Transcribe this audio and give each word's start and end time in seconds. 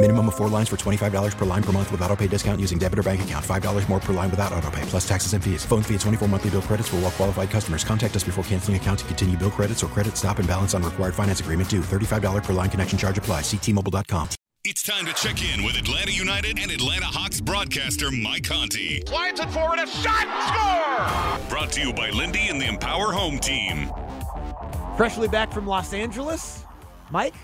Minimum 0.00 0.28
of 0.28 0.36
four 0.36 0.48
lines 0.48 0.68
for 0.68 0.76
$25 0.76 1.36
per 1.36 1.44
line 1.44 1.62
per 1.62 1.72
month 1.72 1.90
with 1.90 2.00
auto 2.02 2.14
pay 2.14 2.28
discount 2.28 2.60
using 2.60 2.78
debit 2.78 3.00
or 3.00 3.02
bank 3.02 3.22
account. 3.22 3.44
$5 3.44 3.88
more 3.88 3.98
per 3.98 4.12
line 4.12 4.30
without 4.30 4.52
auto 4.52 4.70
pay, 4.70 4.82
plus 4.82 5.06
taxes 5.06 5.32
and 5.32 5.42
fees. 5.42 5.64
Phone 5.64 5.82
fee 5.82 5.94
at 5.96 6.00
24 6.02 6.28
monthly 6.28 6.50
bill 6.50 6.62
credits 6.62 6.88
for 6.88 6.96
all 6.96 7.02
well 7.02 7.10
qualified 7.10 7.50
customers. 7.50 7.82
Contact 7.82 8.14
us 8.14 8.22
before 8.22 8.44
canceling 8.44 8.76
account 8.76 9.00
to 9.00 9.04
continue 9.06 9.36
bill 9.36 9.50
credits 9.50 9.82
or 9.82 9.88
credit 9.88 10.16
stop 10.16 10.38
and 10.38 10.46
balance 10.46 10.72
on 10.72 10.84
required 10.84 11.16
finance 11.16 11.40
agreement 11.40 11.68
due. 11.68 11.80
$35 11.80 12.44
per 12.44 12.52
line 12.52 12.70
connection 12.70 12.96
charge 12.96 13.18
apply. 13.18 13.40
Ctmobile.com. 13.40 14.28
It's 14.64 14.84
time 14.84 15.04
to 15.06 15.14
check 15.14 15.42
in 15.52 15.64
with 15.64 15.76
Atlanta 15.76 16.12
United 16.12 16.60
and 16.60 16.70
Atlanta 16.70 17.06
Hawks 17.06 17.40
broadcaster 17.40 18.12
Mike 18.12 18.44
Conti. 18.44 19.02
Slides 19.04 19.40
it 19.40 19.50
forward, 19.50 19.80
a 19.80 19.86
shot, 19.88 20.28
score! 20.46 21.48
Brought 21.48 21.72
to 21.72 21.80
you 21.80 21.92
by 21.92 22.10
Lindy 22.10 22.48
and 22.48 22.60
the 22.60 22.68
Empower 22.68 23.12
Home 23.12 23.40
Team. 23.40 23.90
Freshly 24.96 25.26
back 25.26 25.52
from 25.52 25.66
Los 25.66 25.92
Angeles, 25.92 26.64
Mike. 27.10 27.34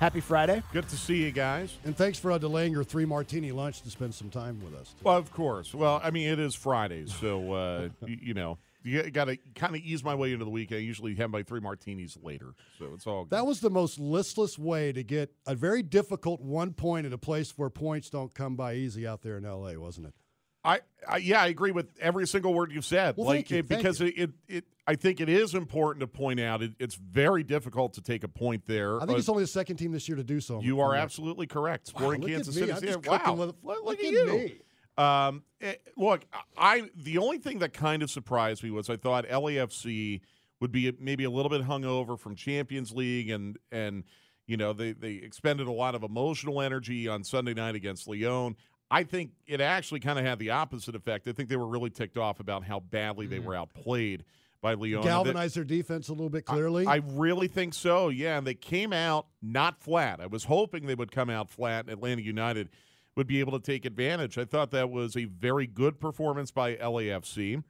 Happy 0.00 0.20
Friday. 0.20 0.62
Good 0.72 0.88
to 0.88 0.96
see 0.96 1.22
you 1.22 1.30
guys. 1.30 1.76
And 1.84 1.94
thanks 1.94 2.18
for 2.18 2.32
uh, 2.32 2.38
delaying 2.38 2.72
your 2.72 2.84
three 2.84 3.04
martini 3.04 3.52
lunch 3.52 3.82
to 3.82 3.90
spend 3.90 4.14
some 4.14 4.30
time 4.30 4.58
with 4.64 4.74
us. 4.74 4.94
Well, 5.02 5.18
of 5.18 5.30
course. 5.30 5.74
Well, 5.74 6.00
I 6.02 6.10
mean, 6.10 6.26
it 6.26 6.38
is 6.38 6.54
Friday, 6.54 7.04
so 7.06 7.52
uh, 7.52 7.88
you, 8.06 8.18
you 8.22 8.34
know 8.34 8.56
you 8.82 9.10
got 9.10 9.26
to 9.26 9.36
kind 9.54 9.74
of 9.74 9.82
ease 9.82 10.02
my 10.02 10.14
way 10.14 10.32
into 10.32 10.46
the 10.46 10.50
weekend. 10.50 10.78
I 10.78 10.82
usually 10.82 11.14
have 11.16 11.28
my 11.28 11.42
three 11.42 11.60
martinis 11.60 12.16
later, 12.22 12.54
so 12.78 12.92
it's 12.94 13.06
all. 13.06 13.24
Good. 13.24 13.36
That 13.36 13.46
was 13.46 13.60
the 13.60 13.68
most 13.68 13.98
listless 13.98 14.58
way 14.58 14.92
to 14.92 15.02
get 15.02 15.34
a 15.46 15.54
very 15.54 15.82
difficult 15.82 16.40
one 16.40 16.72
point 16.72 17.06
at 17.06 17.12
a 17.12 17.18
place 17.18 17.52
where 17.58 17.68
points 17.68 18.08
don't 18.08 18.32
come 18.32 18.56
by 18.56 18.74
easy 18.74 19.06
out 19.06 19.20
there 19.20 19.36
in 19.36 19.44
L.A., 19.44 19.76
wasn't 19.78 20.06
it? 20.06 20.14
I, 20.64 20.80
I 21.08 21.16
yeah, 21.18 21.40
I 21.42 21.46
agree 21.46 21.70
with 21.70 21.88
every 22.00 22.26
single 22.26 22.52
word 22.52 22.72
you've 22.72 22.84
said. 22.84 23.16
Well, 23.16 23.26
like 23.28 23.48
thank 23.48 23.50
you, 23.50 23.58
it, 23.58 23.68
because 23.68 24.00
it, 24.00 24.14
it 24.18 24.30
it 24.48 24.64
I 24.86 24.94
think 24.94 25.20
it 25.20 25.28
is 25.28 25.54
important 25.54 26.00
to 26.00 26.06
point 26.06 26.38
out 26.40 26.62
it, 26.62 26.72
it's 26.78 26.94
very 26.96 27.42
difficult 27.42 27.94
to 27.94 28.02
take 28.02 28.24
a 28.24 28.28
point 28.28 28.66
there. 28.66 28.96
I 28.96 29.00
think 29.06 29.12
Uh, 29.12 29.18
it's 29.18 29.28
only 29.28 29.44
the 29.44 29.48
second 29.48 29.76
team 29.76 29.92
this 29.92 30.08
year 30.08 30.16
to 30.16 30.24
do 30.24 30.40
so. 30.40 30.60
you 30.60 30.80
are 30.80 30.94
I'm 30.94 31.00
absolutely 31.00 31.46
correct. 31.46 31.92
Wow, 31.94 32.08
look 32.08 32.22
at 32.22 32.26
Kansas. 32.26 32.54
City. 32.54 32.66
Yeah, 32.86 32.96
wow, 32.96 33.34
with- 33.34 33.54
look, 33.62 33.84
look 33.84 33.98
at 34.00 34.04
at 34.04 34.12
you. 34.12 34.26
me. 34.26 34.54
Um, 34.98 35.44
eh, 35.62 35.74
look, 35.96 36.26
I 36.58 36.90
the 36.94 37.18
only 37.18 37.38
thing 37.38 37.60
that 37.60 37.72
kind 37.72 38.02
of 38.02 38.10
surprised 38.10 38.62
me 38.62 38.70
was 38.70 38.90
I 38.90 38.96
thought 38.96 39.26
LAFC 39.26 40.20
would 40.60 40.72
be 40.72 40.92
maybe 41.00 41.24
a 41.24 41.30
little 41.30 41.48
bit 41.48 41.62
hungover 41.62 42.18
from 42.18 42.34
Champions 42.36 42.92
League 42.92 43.30
and 43.30 43.56
and 43.72 44.04
you 44.46 44.58
know 44.58 44.74
they 44.74 44.92
they 44.92 45.12
expended 45.14 45.68
a 45.68 45.72
lot 45.72 45.94
of 45.94 46.02
emotional 46.02 46.60
energy 46.60 47.08
on 47.08 47.24
Sunday 47.24 47.54
night 47.54 47.76
against 47.76 48.08
León. 48.08 48.56
I 48.90 49.04
think 49.04 49.30
it 49.46 49.60
actually 49.60 50.00
kind 50.00 50.18
of 50.18 50.24
had 50.24 50.38
the 50.38 50.50
opposite 50.50 50.94
effect. 50.96 51.28
I 51.28 51.32
think 51.32 51.48
they 51.48 51.56
were 51.56 51.66
really 51.66 51.90
ticked 51.90 52.18
off 52.18 52.40
about 52.40 52.64
how 52.64 52.80
badly 52.80 53.26
they 53.26 53.38
were 53.38 53.54
outplayed 53.54 54.24
by 54.60 54.74
León. 54.74 54.96
And 54.96 55.04
that- 55.04 55.08
galvanize 55.08 55.54
their 55.54 55.64
defense 55.64 56.08
a 56.08 56.12
little 56.12 56.28
bit 56.28 56.44
clearly. 56.44 56.86
I 56.86 56.96
really 56.96 57.48
think 57.48 57.72
so. 57.74 58.08
Yeah, 58.08 58.38
and 58.38 58.46
they 58.46 58.54
came 58.54 58.92
out 58.92 59.26
not 59.40 59.80
flat. 59.80 60.20
I 60.20 60.26
was 60.26 60.44
hoping 60.44 60.86
they 60.86 60.94
would 60.94 61.12
come 61.12 61.30
out 61.30 61.48
flat. 61.50 61.84
and 61.84 61.92
Atlanta 61.92 62.22
United 62.22 62.68
would 63.16 63.26
be 63.26 63.40
able 63.40 63.52
to 63.58 63.64
take 63.64 63.84
advantage. 63.84 64.38
I 64.38 64.44
thought 64.44 64.70
that 64.72 64.90
was 64.90 65.16
a 65.16 65.24
very 65.24 65.66
good 65.66 66.00
performance 66.00 66.50
by 66.50 66.76
LAFC. 66.76 67.62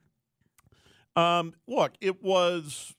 Um, 1.15 1.53
look, 1.67 1.93
it 2.01 2.23
was. 2.23 2.95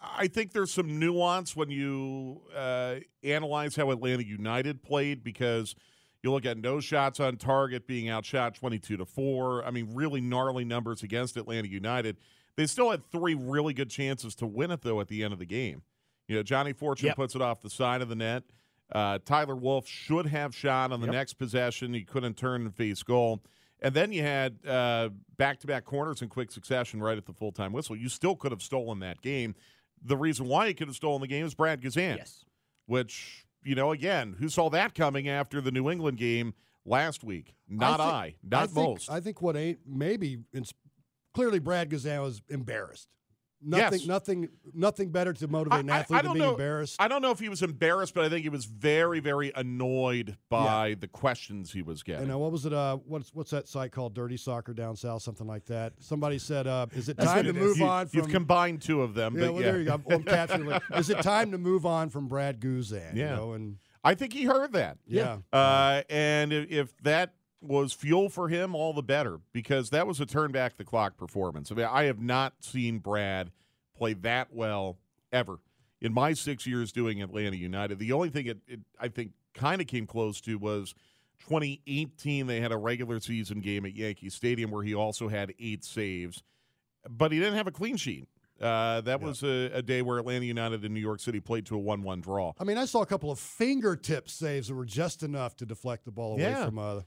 I 0.00 0.26
think 0.26 0.52
there's 0.52 0.72
some 0.72 0.98
nuance 0.98 1.54
when 1.54 1.70
you 1.70 2.42
uh, 2.56 2.96
analyze 3.22 3.76
how 3.76 3.90
Atlanta 3.92 4.24
United 4.24 4.82
played 4.82 5.22
because 5.22 5.76
you 6.22 6.30
look 6.30 6.46
at 6.46 6.56
no 6.58 6.78
shots 6.80 7.18
on 7.20 7.36
target 7.36 7.86
being 7.86 8.08
outshot 8.08 8.54
22 8.54 8.96
to 8.98 9.04
4. 9.04 9.64
I 9.64 9.70
mean, 9.70 9.88
really 9.92 10.20
gnarly 10.20 10.64
numbers 10.64 11.02
against 11.02 11.36
Atlanta 11.36 11.68
United. 11.68 12.16
They 12.56 12.66
still 12.66 12.90
had 12.90 13.04
three 13.10 13.34
really 13.34 13.74
good 13.74 13.90
chances 13.90 14.34
to 14.36 14.46
win 14.46 14.70
it, 14.70 14.82
though, 14.82 15.00
at 15.00 15.08
the 15.08 15.24
end 15.24 15.32
of 15.32 15.38
the 15.38 15.46
game. 15.46 15.82
You 16.28 16.36
know, 16.36 16.42
Ajani 16.42 16.76
Fortune 16.76 17.06
Yep. 17.08 17.16
puts 17.16 17.34
it 17.34 17.42
off 17.42 17.60
the 17.60 17.70
side 17.70 18.02
of 18.02 18.08
the 18.08 18.14
net. 18.14 18.44
Uh, 18.92 19.18
Tyler 19.24 19.56
Wolff 19.56 19.86
should 19.88 20.26
have 20.26 20.54
shot 20.54 20.92
on 20.92 21.00
the 21.00 21.06
Yep. 21.06 21.14
next 21.14 21.32
possession. 21.34 21.94
He 21.94 22.04
couldn't 22.04 22.36
turn 22.36 22.62
and 22.62 22.74
face 22.74 23.02
goal. 23.02 23.42
And 23.80 23.94
then 23.94 24.12
you 24.12 24.22
had 24.22 24.64
uh, 24.64 25.08
back-to-back 25.38 25.84
corners 25.84 26.22
in 26.22 26.28
quick 26.28 26.52
succession 26.52 27.00
right 27.02 27.18
at 27.18 27.26
the 27.26 27.32
full-time 27.32 27.72
whistle. 27.72 27.96
You 27.96 28.08
still 28.08 28.36
could 28.36 28.52
have 28.52 28.62
stolen 28.62 29.00
that 29.00 29.20
game. 29.22 29.56
The 30.04 30.16
reason 30.16 30.46
why 30.46 30.66
you 30.66 30.74
could 30.74 30.86
have 30.86 30.94
stolen 30.96 31.20
the 31.20 31.26
game 31.26 31.44
is 31.44 31.54
Brad 31.54 31.80
Guzan 31.80 32.18
Yes. 32.18 32.44
which 32.86 33.44
you 33.64 33.74
know 33.74 33.92
again 33.92 34.36
who 34.38 34.48
saw 34.48 34.68
that 34.70 34.94
coming 34.94 35.28
after 35.28 35.60
the 35.60 35.70
new 35.70 35.90
england 35.90 36.18
game 36.18 36.54
last 36.84 37.22
week 37.24 37.54
not 37.68 38.00
i, 38.00 38.22
think- 38.24 38.36
not 38.50 38.62
I 38.62 38.66
think, 38.66 38.74
most 38.76 39.10
I 39.10 39.20
think 39.20 39.40
what 39.42 39.56
ain't 39.56 39.78
maybe 39.86 40.38
it's 40.52 40.72
clearly 41.34 41.58
Brad 41.58 41.88
Guzan 41.90 42.22
was 42.22 42.42
embarrassed. 42.50 43.08
Nothing, 43.64 44.00
Yes. 44.00 44.08
nothing, 44.08 44.48
nothing 44.74 45.10
better 45.10 45.32
to 45.34 45.46
motivate 45.48 45.80
an 45.80 45.90
I- 45.90 45.96
I- 45.96 45.98
athlete 46.00 46.18
I 46.18 46.22
than 46.22 46.32
being 46.32 46.44
know- 46.44 46.50
embarrassed. 46.52 46.96
I 47.00 47.06
don't 47.08 47.22
know 47.22 47.30
if 47.30 47.38
he 47.38 47.48
was 47.48 47.62
embarrassed, 47.62 48.12
but 48.14 48.24
I 48.24 48.28
think 48.28 48.42
he 48.42 48.48
was 48.48 48.64
very, 48.64 49.20
very 49.20 49.52
annoyed 49.54 50.36
by 50.48 50.96
the 50.98 51.06
questions 51.08 51.72
he 51.72 51.82
was 51.82 52.02
getting. 52.02 52.24
And 52.24 52.32
uh, 52.32 52.38
what 52.38 52.50
was 52.52 52.66
it? 52.66 52.72
Uh, 52.72 52.96
what's 53.06 53.32
what's 53.34 53.50
that 53.52 53.68
site 53.68 53.92
called? 53.92 54.14
Dirty 54.14 54.36
Soccer 54.36 54.72
down 54.74 54.96
south, 54.96 55.22
something 55.22 55.46
like 55.46 55.64
that. 55.66 55.92
Somebody 56.00 56.38
said, 56.38 56.66
uh, 56.66 56.86
"Is 56.92 57.08
it 57.08 57.16
That's 57.16 57.30
time 57.30 57.44
to 57.44 57.50
it 57.50 57.56
is. 57.56 57.62
move 57.62 57.78
You- 57.78 57.86
on 57.86 58.06
from?" 58.08 58.18
You've 58.18 58.28
combined 58.30 58.82
two 58.82 59.02
of 59.02 59.14
them, 59.14 59.34
yeah, 59.36 59.46
but 59.46 59.52
well, 59.54 59.62
yeah. 59.62 59.70
there 59.72 59.80
you 59.80 59.84
go. 59.86 59.94
I'm, 59.94 60.04
I'm 60.10 60.22
capturing 60.24 60.70
it. 60.70 60.82
Is 60.96 61.10
it 61.10 61.22
time 61.22 61.52
to 61.52 61.58
move 61.58 61.86
on 61.86 62.10
from 62.10 62.28
Brad 62.28 62.60
Guzan? 62.60 63.14
Yeah. 63.14 63.30
You 63.30 63.36
know, 63.36 63.52
and 63.52 63.76
I 64.04 64.14
think 64.14 64.32
he 64.32 64.44
heard 64.44 64.72
that. 64.72 64.98
yeah, 65.06 65.38
Uh, 65.52 66.02
and 66.10 66.52
if, 66.52 66.70
if 66.70 66.96
that 67.04 67.34
was 67.62 67.92
fuel 67.92 68.28
for 68.28 68.48
him, 68.48 68.74
all 68.74 68.92
the 68.92 69.02
better, 69.02 69.40
because 69.52 69.90
that 69.90 70.06
was 70.06 70.20
a 70.20 70.26
turn 70.26 70.52
back 70.52 70.76
the 70.76 70.84
clock 70.84 71.16
performance. 71.16 71.70
I 71.70 71.74
mean, 71.76 71.86
I 71.90 72.04
have 72.04 72.20
not 72.20 72.54
seen 72.60 72.98
Brad 72.98 73.50
play 73.96 74.14
that 74.14 74.48
well 74.52 74.98
ever 75.32 75.58
in 76.00 76.12
my 76.12 76.32
six 76.32 76.66
years 76.66 76.90
doing 76.92 77.22
Atlanta 77.22 77.56
United. 77.56 77.98
The 77.98 78.12
only 78.12 78.30
thing 78.30 78.46
it, 78.46 78.58
it 78.66 78.80
I 78.98 79.08
think 79.08 79.32
kind 79.54 79.80
of 79.80 79.86
came 79.86 80.06
close 80.06 80.40
to 80.42 80.56
was 80.58 80.94
2018. 81.48 82.46
They 82.46 82.60
had 82.60 82.72
a 82.72 82.76
regular 82.76 83.20
season 83.20 83.60
game 83.60 83.84
at 83.86 83.94
Yankee 83.94 84.28
Stadium 84.30 84.70
where 84.70 84.82
he 84.82 84.94
also 84.94 85.28
had 85.28 85.52
eight 85.58 85.84
saves, 85.84 86.42
but 87.08 87.32
he 87.32 87.38
didn't 87.38 87.54
have 87.54 87.66
a 87.66 87.72
clean 87.72 87.96
sheet. 87.96 88.26
Uh, 88.60 89.00
that 89.00 89.20
was 89.20 89.42
a, 89.42 89.70
a 89.74 89.82
day 89.82 90.02
where 90.02 90.18
Atlanta 90.18 90.44
United 90.44 90.84
and 90.84 90.94
New 90.94 91.00
York 91.00 91.18
City 91.18 91.40
played 91.40 91.66
to 91.66 91.74
a 91.74 91.78
1 91.78 92.02
1 92.02 92.20
draw. 92.20 92.52
I 92.60 92.64
mean, 92.64 92.78
I 92.78 92.84
saw 92.84 93.02
a 93.02 93.06
couple 93.06 93.30
of 93.30 93.40
fingertip 93.40 94.28
saves 94.28 94.68
that 94.68 94.74
were 94.74 94.84
just 94.84 95.22
enough 95.24 95.56
to 95.56 95.66
deflect 95.66 96.04
the 96.04 96.12
ball 96.12 96.34
away 96.34 96.42
Yeah. 96.42 96.66
from 96.66 96.78
uh, 96.78 97.00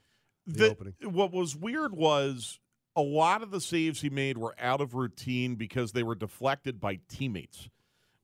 the, 0.46 0.58
The- 0.60 0.70
opening. 0.72 0.94
What 1.04 1.32
was 1.32 1.56
weird 1.56 1.94
was 1.96 2.60
a 2.96 3.02
lot 3.02 3.44
of 3.44 3.52
the 3.52 3.60
saves 3.62 4.02
he 4.02 4.10
made 4.10 4.38
were 4.38 4.56
out 4.60 4.82
of 4.82 4.94
routine 4.94 5.56
because 5.56 5.92
they 5.92 6.04
were 6.04 6.16
deflected 6.16 6.80
by 6.80 7.00
teammates. 7.10 7.70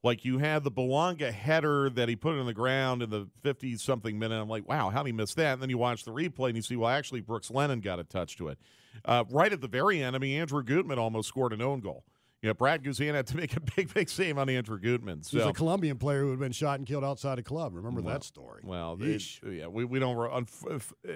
Like 0.04 0.26
you 0.26 0.40
had 0.40 0.64
the 0.64 0.72
Bouanga 0.72 1.32
header 1.32 1.88
that 1.92 2.10
he 2.10 2.16
put 2.16 2.36
in 2.36 2.46
the 2.48 2.54
ground 2.56 3.04
in 3.04 3.12
the 3.12 3.28
50 3.44 3.76
something 3.78 4.18
minute. 4.18 4.42
I'm 4.42 4.50
like, 4.50 4.68
wow, 4.68 4.90
how 4.90 5.04
did 5.04 5.10
he 5.10 5.14
miss 5.14 5.36
that? 5.36 5.54
And 5.54 5.62
then 5.62 5.70
you 5.70 5.78
watch 5.78 6.06
the 6.06 6.12
replay 6.12 6.48
and 6.48 6.56
you 6.56 6.64
see, 6.64 6.76
well, 6.76 6.90
actually, 6.90 7.22
Brooks 7.22 7.52
Lennon 7.52 7.82
got 7.82 8.00
a 8.00 8.04
touch 8.04 8.36
to 8.38 8.48
it. 8.48 8.58
Uh, 9.06 9.26
right 9.30 9.54
at 9.54 9.62
the 9.62 9.68
very 9.68 10.02
end, 10.02 10.16
I 10.16 10.20
mean, 10.20 10.40
Andrew 10.40 10.64
Gutman 10.64 10.98
almost 10.98 11.28
scored 11.28 11.54
an 11.54 11.62
own 11.62 11.82
goal. 11.82 12.04
You 12.42 12.48
know, 12.50 12.54
Brad 12.56 12.84
Guzan 12.84 13.14
had 13.14 13.28
to 13.28 13.38
make 13.38 13.56
a 13.56 13.60
big, 13.60 13.94
big 13.94 14.10
save 14.10 14.38
on 14.40 14.50
Andrew 14.50 14.80
Gutman. 14.80 15.22
He 15.30 15.38
was 15.38 15.44
So 15.46 15.50
a 15.50 15.54
Colombian 15.54 15.98
player 16.00 16.22
who 16.22 16.32
had 16.32 16.40
been 16.40 16.52
shot 16.52 16.80
and 16.80 16.88
killed 16.88 17.04
outside 17.04 17.38
a 17.38 17.44
club. 17.44 17.76
Remember 17.76 18.02
Well, 18.02 18.14
that 18.16 18.24
story? 18.24 18.64
Well, 18.66 18.94
it- 18.94 19.00
Yeesh. 19.02 19.58
yeah, 19.60 19.68
we, 19.68 19.86
we 19.86 20.00
don't. 20.00 20.16
ro- 20.16 20.32
Unf- 20.42 20.92
uh, 21.08 21.12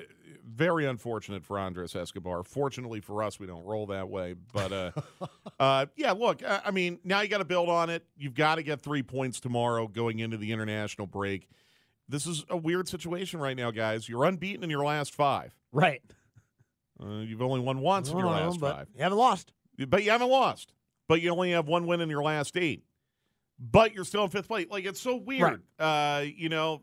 very 0.48 0.86
unfortunate 0.86 1.44
for 1.44 1.58
Andres 1.58 1.96
Escobar. 1.96 2.44
Fortunately 2.44 3.00
for 3.00 3.24
us, 3.24 3.40
we 3.40 3.48
don't 3.48 3.66
roll 3.66 3.88
that 3.88 4.08
way. 4.08 4.36
But 4.54 4.72
uh, 4.72 4.92
uh, 5.60 5.86
yeah, 5.96 6.12
look, 6.12 6.44
I, 6.44 6.62
I 6.66 6.72
mean, 6.72 7.00
now 7.04 7.22
you 7.22 7.28
got 7.28 7.40
to 7.40 7.46
build 7.46 7.70
on 7.70 7.90
it. 7.90 8.06
You've 8.16 8.36
got 8.36 8.56
to 8.56 8.64
get 8.64 8.82
three 8.82 9.02
points 9.02 9.40
tomorrow 9.40 9.88
going 9.88 10.20
into 10.20 10.38
the 10.38 10.52
international 10.52 11.08
break. 11.08 11.50
This 12.08 12.28
is 12.28 12.46
a 12.52 12.58
weird 12.58 12.88
situation 12.88 13.40
right 13.40 13.58
now, 13.58 13.72
guys. 13.72 14.08
You're 14.08 14.26
unbeaten 14.26 14.64
in 14.64 14.70
your 14.70 14.86
last 14.86 15.16
five. 15.16 15.56
Right. 15.72 16.04
Uh, 17.02 17.22
you've 17.22 17.42
only 17.42 17.62
won 17.62 17.80
once 17.80 18.12
in 18.12 18.18
your 18.20 18.28
last 18.28 18.60
but 18.60 18.76
five, 18.76 18.88
You 18.96 19.02
haven't 19.02 19.18
lost. 19.18 19.52
but 19.88 20.04
you 20.04 20.12
haven't 20.12 20.30
lost. 20.30 20.72
But 21.08 21.22
you 21.22 21.30
only 21.32 21.52
have 21.52 21.68
one 21.68 21.86
win 21.88 22.02
in 22.02 22.10
your 22.10 22.24
last 22.24 22.58
eight. 22.58 22.84
But 23.60 23.94
you're 23.94 24.04
still 24.06 24.24
in 24.26 24.30
fifth 24.30 24.48
place. 24.48 24.68
Like 24.70 24.86
it's 24.86 25.00
so 25.00 25.16
weird. 25.16 25.62
Uh, 25.80 26.26
you 26.36 26.50
know, 26.50 26.82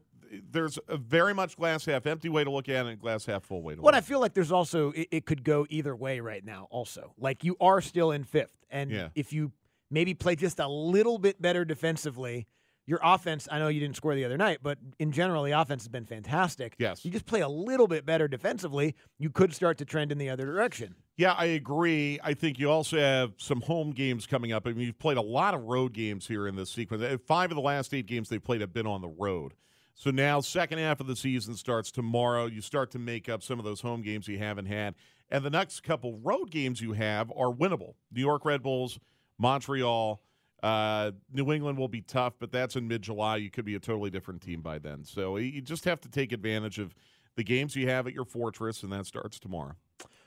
there's 0.51 0.79
a 0.89 0.97
very 0.97 1.35
much 1.35 1.57
glass 1.57 1.85
half 1.85 2.07
empty 2.07 2.31
way 2.31 2.45
to 2.45 2.51
look 2.51 2.69
at 2.71 2.87
it 2.87 2.89
and 2.89 2.99
glass 2.99 3.27
half 3.27 3.45
full 3.45 3.63
way 3.63 3.75
to 3.75 3.83
What 3.83 3.93
look. 3.95 3.99
I 4.03 4.07
feel 4.07 4.21
like 4.21 4.33
there's 4.33 4.53
also 4.53 4.91
it, 4.93 5.09
it 5.11 5.27
could 5.27 5.45
go 5.45 5.67
either 5.69 5.95
way 5.95 6.21
right 6.21 6.43
now. 6.45 6.69
Also, 6.71 7.13
like 7.19 7.45
you 7.45 7.57
are 7.61 7.81
still 7.83 8.11
in 8.11 8.25
fifth, 8.25 8.57
and 8.71 8.91
Yeah. 8.91 9.09
if 9.15 9.33
you 9.35 9.53
maybe 9.91 10.15
play 10.15 10.35
just 10.35 10.59
a 10.61 10.67
little 10.69 11.19
bit 11.19 11.43
better 11.43 11.67
defensively, 11.67 12.47
your 12.87 13.00
offense. 13.02 13.49
I 13.50 13.58
know 13.58 13.69
you 13.69 13.81
didn't 13.81 13.96
score 13.96 14.14
the 14.14 14.25
other 14.25 14.37
night, 14.37 14.58
but 14.62 14.79
in 14.99 15.12
general, 15.12 15.43
the 15.44 15.52
offense 15.52 15.82
has 15.82 15.88
been 15.88 16.05
fantastic. 16.05 16.75
Yes. 16.79 17.05
you 17.05 17.11
just 17.11 17.26
play 17.26 17.40
a 17.40 17.49
little 17.49 17.87
bit 17.87 18.05
better 18.05 18.29
defensively, 18.29 18.94
you 19.19 19.31
could 19.31 19.55
start 19.55 19.79
to 19.79 19.84
trend 19.84 20.12
in 20.12 20.19
the 20.19 20.31
other 20.31 20.44
direction. 20.44 20.94
Yeah, 21.17 21.32
I 21.32 21.44
agree. 21.44 22.19
I 22.25 22.34
think 22.34 22.58
you 22.58 22.70
also 22.70 22.99
have 22.99 23.32
some 23.37 23.61
home 23.61 23.93
games 23.93 24.26
coming 24.26 24.52
up. 24.52 24.67
I 24.67 24.70
mean, 24.73 24.87
you've 24.87 24.99
played 24.99 25.19
a 25.19 25.23
lot 25.23 25.55
of 25.55 25.62
road 25.62 25.93
games 25.93 26.26
here 26.26 26.49
in 26.49 26.56
this 26.56 26.70
sequence. 26.70 27.02
Uh, 27.02 27.19
Five 27.26 27.50
of 27.50 27.56
the 27.56 27.62
last 27.62 27.93
eight 27.94 28.06
games 28.06 28.29
they've 28.29 28.43
played 28.43 28.61
have 28.61 28.73
been 28.73 28.87
on 28.87 29.00
the 29.02 29.08
road. 29.08 29.52
So 29.94 30.11
now, 30.11 30.40
second 30.40 30.79
half 30.79 31.00
of 31.00 31.06
the 31.06 31.14
season 31.14 31.55
starts 31.55 31.93
tomorrow. 31.93 32.46
You 32.46 32.62
start 32.62 32.90
to 32.93 32.99
make 32.99 33.29
up 33.29 33.43
some 33.43 33.58
of 33.58 33.64
those 33.64 33.82
home 33.82 34.02
games 34.02 34.26
you 34.26 34.38
haven't 34.38 34.67
had. 34.67 34.94
And 35.31 35.44
the 35.44 35.50
next 35.50 35.82
couple 35.82 36.19
road 36.19 36.50
games 36.50 36.81
you 36.81 36.94
have 36.94 37.31
are 37.31 37.52
winnable. 37.52 37.94
New 38.11 38.23
York 38.23 38.44
Red 38.44 38.62
Bulls, 38.62 38.99
Montreal, 39.38 40.20
uh, 40.62 41.11
New 41.32 41.53
England 41.53 41.79
will 41.79 41.88
be 41.88 42.03
tough, 42.03 42.35
but 42.38 42.53
that's 42.53 42.76
in 42.76 42.87
mid 42.87 43.03
July. 43.03 43.37
You 43.37 43.50
could 43.50 43.64
be 43.64 43.75
a 43.75 43.81
totally 43.81 44.11
different 44.11 44.43
team 44.43 44.62
by 44.62 44.79
then. 44.79 45.05
So 45.05 45.37
you 45.37 45.61
just 45.61 45.85
have 45.85 46.00
to 46.03 46.09
take 46.09 46.32
advantage 46.32 46.79
of 46.79 46.94
the 47.37 47.43
games 47.43 47.75
you 47.75 47.88
have 47.88 48.06
at 48.06 48.12
your 48.12 48.25
fortress, 48.25 48.82
and 48.82 48.93
that 48.93 49.06
starts 49.06 49.38
tomorrow. 49.38 49.75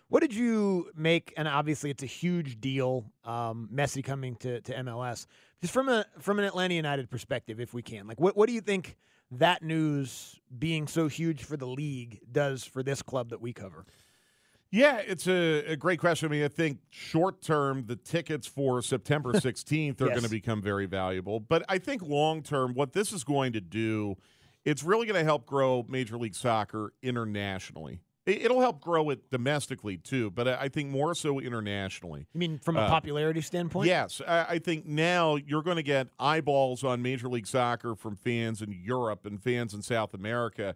What 0.07 0.21
did 0.21 0.35
you 0.35 0.89
make? 0.95 1.33
And 1.37 1.47
obviously, 1.47 1.89
it's 1.89 2.03
a 2.03 2.07
huge 2.07 2.59
deal. 2.59 3.05
Um, 3.23 3.69
Messi 3.73 4.03
coming 4.03 4.35
to, 4.37 4.61
to 4.61 4.73
MLS. 4.83 5.25
Just 5.61 5.73
from 5.73 5.89
a 5.89 6.05
from 6.19 6.37
an 6.39 6.45
Atlanta 6.45 6.73
United 6.73 7.09
perspective, 7.09 7.59
if 7.59 7.73
we 7.73 7.81
can, 7.81 8.07
like, 8.07 8.19
what 8.19 8.35
what 8.35 8.47
do 8.47 8.53
you 8.53 8.61
think 8.61 8.97
that 9.31 9.63
news 9.63 10.39
being 10.57 10.87
so 10.87 11.07
huge 11.07 11.43
for 11.43 11.57
the 11.57 11.65
league 11.65 12.19
does 12.31 12.63
for 12.63 12.83
this 12.83 13.01
club 13.01 13.29
that 13.29 13.41
we 13.41 13.53
cover? 13.53 13.85
Yeah, 14.75 14.97
it's 14.97 15.25
a, 15.27 15.63
a 15.71 15.75
great 15.77 15.99
question. 15.99 16.27
I 16.27 16.31
mean, 16.31 16.43
I 16.43 16.47
think 16.49 16.79
short 16.89 17.41
term, 17.41 17.85
the 17.85 17.95
tickets 17.95 18.45
for 18.45 18.81
September 18.81 19.31
16th 19.33 20.01
are 20.01 20.07
Yes. 20.07 20.13
going 20.15 20.23
to 20.23 20.29
become 20.29 20.61
very 20.61 20.85
valuable. 20.85 21.39
But 21.39 21.63
I 21.69 21.77
think 21.77 22.01
long 22.01 22.43
term, 22.43 22.73
what 22.73 22.91
this 22.91 23.13
is 23.13 23.23
going 23.23 23.53
to 23.53 23.61
do, 23.61 24.15
it's 24.65 24.83
really 24.83 25.05
going 25.07 25.17
to 25.19 25.23
help 25.23 25.45
grow 25.45 25.85
Major 25.87 26.17
League 26.17 26.35
Soccer 26.35 26.91
internationally. 27.01 28.01
It- 28.25 28.41
It'll 28.41 28.59
help 28.59 28.81
grow 28.81 29.11
it 29.11 29.29
domestically 29.29 29.97
too, 29.97 30.31
but 30.31 30.47
I 30.47 30.67
think 30.67 30.89
more 30.89 31.13
so 31.15 31.39
internationally. 31.39 32.27
You 32.33 32.39
mean 32.39 32.57
from 32.57 32.75
a 32.75 32.81
Uh, 32.81 32.89
popularity 32.89 33.39
standpoint? 33.41 33.87
Yes, 33.87 34.19
I, 34.27 34.45
I 34.55 34.59
think 34.59 34.85
now 34.87 35.35
you're 35.35 35.61
going 35.63 35.77
to 35.77 35.83
get 35.83 36.07
eyeballs 36.19 36.83
on 36.83 37.01
Major 37.03 37.29
League 37.29 37.47
Soccer 37.47 37.95
from 37.95 38.15
fans 38.15 38.61
in 38.63 38.71
Europe 38.73 39.25
and 39.27 39.41
fans 39.41 39.73
in 39.75 39.83
South 39.83 40.13
America 40.15 40.75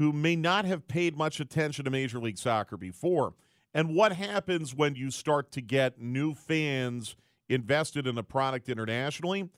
who 0.00 0.14
may 0.14 0.34
not 0.34 0.64
have 0.64 0.88
paid 0.88 1.14
much 1.14 1.40
attention 1.40 1.84
to 1.84 1.90
Major 1.90 2.18
League 2.18 2.38
Soccer 2.38 2.78
before. 2.78 3.34
And 3.74 3.94
what 3.94 4.12
happens 4.12 4.74
when 4.74 4.94
you 4.94 5.10
start 5.10 5.52
to 5.52 5.60
get 5.60 6.00
new 6.00 6.32
fans 6.32 7.16
invested 7.50 8.06
in 8.06 8.16
a 8.16 8.22
product 8.22 8.70
internationally? 8.70 9.50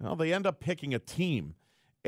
Well, 0.00 0.14
they 0.14 0.32
end 0.32 0.46
up 0.46 0.60
picking 0.60 0.94
a 0.94 1.00
team. 1.00 1.56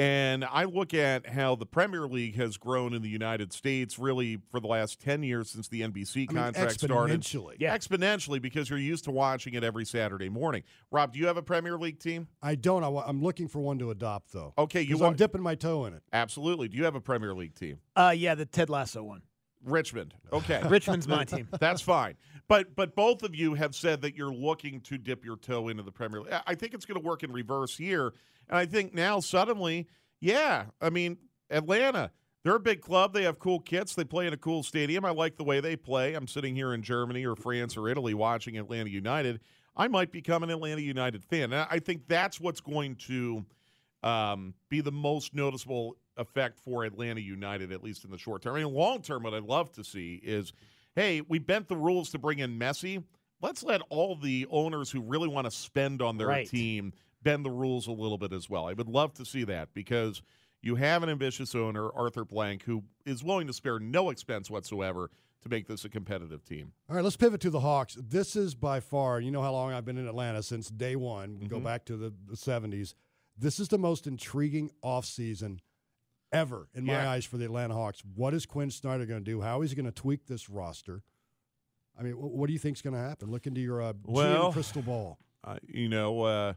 And 0.00 0.46
I 0.46 0.64
look 0.64 0.94
at 0.94 1.26
how 1.26 1.56
the 1.56 1.66
Premier 1.66 2.06
League 2.08 2.34
has 2.36 2.56
grown 2.56 2.94
in 2.94 3.02
the 3.02 3.08
United 3.10 3.52
States 3.52 3.98
really 3.98 4.38
for 4.50 4.58
the 4.58 4.66
last 4.66 4.98
10 4.98 5.22
years 5.22 5.50
since 5.50 5.68
the 5.68 5.82
NBC 5.82 6.16
I 6.30 6.32
mean, 6.32 6.42
contract 6.42 6.80
started. 6.80 7.20
exponentially. 7.20 7.56
Yeah. 7.58 7.76
Exponentially 7.76 8.40
because 8.40 8.70
you're 8.70 8.78
used 8.78 9.04
to 9.04 9.10
watching 9.10 9.52
it 9.52 9.62
every 9.62 9.84
Saturday 9.84 10.30
morning. 10.30 10.62
Rob, 10.90 11.12
do 11.12 11.18
you 11.18 11.26
have 11.26 11.36
a 11.36 11.42
Premier 11.42 11.76
League 11.76 11.98
team? 11.98 12.28
I 12.42 12.54
don't. 12.54 12.82
I, 12.82 13.10
am 13.10 13.22
looking 13.22 13.46
for 13.46 13.60
one 13.60 13.78
to 13.80 13.90
adopt, 13.90 14.32
though. 14.32 14.54
Okay, 14.56 14.80
you 14.80 14.94
'Cause 14.94 15.02
want 15.02 15.10
I'm 15.10 15.16
dipping 15.18 15.42
my 15.42 15.54
toe 15.54 15.84
in 15.84 15.92
it. 15.92 16.02
Absolutely. 16.14 16.68
Do 16.68 16.78
you 16.78 16.84
have 16.84 16.94
a 16.94 17.00
Premier 17.02 17.34
League 17.34 17.54
team? 17.54 17.80
Uh, 17.94 18.14
yeah, 18.16 18.34
the 18.34 18.46
Ted 18.46 18.70
Lasso 18.70 19.02
one. 19.02 19.20
Richmond. 19.62 20.14
Okay. 20.32 20.62
Richmond's 20.68 21.06
my 21.08 21.24
team. 21.24 21.46
That's 21.60 21.82
fine. 21.82 22.16
But 22.50 22.74
but 22.74 22.96
both 22.96 23.22
of 23.22 23.32
you 23.32 23.54
have 23.54 23.76
said 23.76 24.02
that 24.02 24.16
you're 24.16 24.34
looking 24.34 24.80
to 24.80 24.98
dip 24.98 25.24
your 25.24 25.36
toe 25.36 25.68
into 25.68 25.84
the 25.84 25.92
Premier 25.92 26.20
League. 26.20 26.34
I- 26.48 26.56
think 26.56 26.74
it's 26.74 26.84
going 26.84 27.00
to 27.00 27.06
work 27.06 27.22
in 27.22 27.30
reverse 27.32 27.76
here. 27.76 28.12
And 28.48 28.58
I 28.58 28.66
think 28.66 28.92
now 28.92 29.20
suddenly, 29.20 29.86
yeah, 30.18 30.64
I 30.80 30.90
mean, 30.90 31.16
Atlanta, 31.48 32.10
they're 32.42 32.56
a 32.56 32.60
big 32.60 32.80
club. 32.80 33.12
They 33.12 33.22
have 33.22 33.38
cool 33.38 33.60
kits. 33.60 33.94
They 33.94 34.02
play 34.02 34.26
in 34.26 34.32
a 34.32 34.36
cool 34.36 34.64
stadium. 34.64 35.04
I 35.04 35.10
like 35.10 35.36
the 35.36 35.44
way 35.44 35.60
they 35.60 35.76
play. 35.76 36.14
I'm 36.14 36.26
sitting 36.26 36.56
here 36.56 36.74
in 36.74 36.82
Germany 36.82 37.24
or 37.24 37.36
France 37.36 37.76
or 37.76 37.88
Italy 37.88 38.14
watching 38.14 38.58
Atlanta 38.58 38.90
United. 38.90 39.38
I 39.76 39.86
might 39.86 40.10
become 40.10 40.42
an 40.42 40.50
Atlanta 40.50 40.82
United 40.82 41.24
fan. 41.24 41.52
And 41.52 41.68
I 41.70 41.78
think 41.78 42.08
that's 42.08 42.40
what's 42.40 42.60
going 42.60 42.96
to 43.06 43.46
um, 44.02 44.54
be 44.68 44.80
the 44.80 44.90
most 44.90 45.36
noticeable 45.36 45.98
effect 46.16 46.58
for 46.58 46.82
Atlanta 46.82 47.20
United, 47.20 47.70
at 47.70 47.84
least 47.84 48.04
in 48.04 48.10
the 48.10 48.18
short 48.18 48.42
term. 48.42 48.56
I 48.56 48.64
mean, 48.64 48.74
long 48.74 49.02
term, 49.02 49.22
what 49.22 49.34
I'd 49.34 49.44
love 49.44 49.70
to 49.74 49.84
see 49.84 50.20
is, 50.24 50.52
hey, 50.94 51.20
we 51.20 51.38
bent 51.38 51.68
the 51.68 51.76
rules 51.76 52.10
to 52.10 52.18
bring 52.18 52.38
in 52.38 52.58
Messi. 52.58 53.02
Let's 53.42 53.62
let 53.62 53.80
all 53.88 54.16
the 54.16 54.46
owners 54.50 54.90
who 54.90 55.00
really 55.00 55.28
want 55.28 55.46
to 55.46 55.50
spend 55.50 56.02
on 56.02 56.18
their 56.18 56.28
Right. 56.28 56.48
team 56.48 56.92
bend 57.22 57.44
the 57.44 57.50
rules 57.50 57.86
a 57.86 57.92
little 57.92 58.18
bit 58.18 58.32
as 58.32 58.48
well. 58.48 58.66
I 58.66 58.72
would 58.72 58.88
love 58.88 59.14
to 59.14 59.24
see 59.24 59.44
that 59.44 59.72
because 59.74 60.22
you 60.62 60.76
have 60.76 61.02
an 61.02 61.08
ambitious 61.08 61.54
owner, 61.54 61.90
Arthur 61.92 62.24
Blank, 62.24 62.64
who 62.64 62.84
is 63.06 63.24
willing 63.24 63.46
to 63.46 63.52
spare 63.52 63.78
no 63.78 64.10
expense 64.10 64.50
whatsoever 64.50 65.10
to 65.42 65.48
make 65.48 65.66
this 65.66 65.84
a 65.84 65.88
competitive 65.88 66.44
team. 66.44 66.72
All 66.88 66.96
right, 66.96 67.04
let's 67.04 67.16
pivot 67.16 67.40
to 67.42 67.50
the 67.50 67.60
Hawks. 67.60 67.96
This 67.98 68.36
is 68.36 68.54
by 68.54 68.80
far, 68.80 69.20
you 69.20 69.30
know 69.30 69.42
how 69.42 69.52
long 69.52 69.72
I've 69.72 69.86
been 69.86 69.96
in 69.96 70.06
Atlanta 70.06 70.42
since 70.42 70.68
day 70.68 70.96
one. 70.96 71.38
We 71.40 71.46
Go 71.46 71.56
mm-hmm. 71.56 71.64
back 71.64 71.86
to 71.86 71.96
the, 71.96 72.12
the 72.28 72.36
70s. 72.36 72.94
This 73.38 73.58
is 73.58 73.68
the 73.68 73.78
most 73.78 74.06
intriguing 74.06 74.70
offseason 74.84 75.60
ever 76.32 76.68
in 76.74 76.84
my 76.84 76.92
Yeah. 76.94 77.10
eyes 77.10 77.24
for 77.24 77.36
the 77.38 77.44
Atlanta 77.44 77.74
Hawks. 77.74 78.02
What 78.14 78.34
is 78.34 78.46
Quin 78.46 78.70
Snyder 78.70 79.06
going 79.06 79.20
to 79.24 79.30
do? 79.30 79.40
How 79.40 79.62
is 79.62 79.70
he 79.70 79.76
going 79.76 79.86
to 79.86 79.92
tweak 79.92 80.26
this 80.26 80.48
roster? 80.50 81.02
I 81.98 82.02
mean, 82.02 82.12
wh- 82.14 82.32
what 82.34 82.46
do 82.46 82.52
you 82.52 82.58
think 82.58 82.76
is 82.76 82.82
going 82.82 82.94
to 82.94 83.00
happen? 83.00 83.30
Look 83.30 83.46
into 83.46 83.60
your 83.60 83.82
uh, 83.82 83.92
GM 83.92 84.12
Well- 84.12 84.52
crystal 84.52 84.82
ball. 84.82 85.18
Uh, 85.42 85.56
you 85.66 85.88
know, 85.88 86.20
uh, 86.24 86.52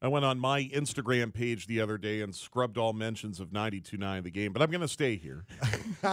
I 0.00 0.08
went 0.08 0.24
on 0.24 0.38
my 0.38 0.62
Instagram 0.72 1.34
page 1.34 1.66
the 1.66 1.82
other 1.82 1.98
day 1.98 2.22
and 2.22 2.34
scrubbed 2.34 2.78
all 2.78 2.94
mentions 2.94 3.40
of 3.40 3.50
92.9 3.50 4.22
the 4.24 4.30
game, 4.30 4.54
but 4.54 4.62
I'm 4.62 4.70
going 4.70 4.80
to 4.80 4.88
stay 4.88 5.16
here. 5.16 5.44